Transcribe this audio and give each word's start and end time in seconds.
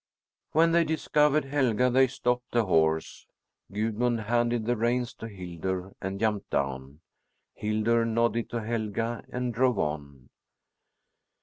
When 0.53 0.71
they 0.71 0.83
discovered 0.83 1.45
Helga, 1.45 1.91
they 1.91 2.07
stopped 2.07 2.53
the 2.53 2.65
horse. 2.65 3.27
Gudmund 3.71 4.21
handed 4.21 4.65
the 4.65 4.75
reins 4.75 5.13
to 5.13 5.27
Hildur 5.27 5.93
and 6.01 6.19
jumped 6.19 6.49
down. 6.49 7.01
Hildur 7.53 8.03
nodded 8.05 8.49
to 8.49 8.63
Helga 8.63 9.23
and 9.29 9.53
drove 9.53 9.77
on. 9.77 10.29